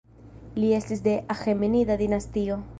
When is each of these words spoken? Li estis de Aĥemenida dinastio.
Li 0.61 0.71
estis 0.77 1.05
de 1.09 1.15
Aĥemenida 1.37 2.01
dinastio. 2.05 2.61